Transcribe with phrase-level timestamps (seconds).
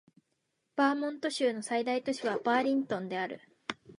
[0.75, 3.39] バーモント州の最大都市はバーリントンである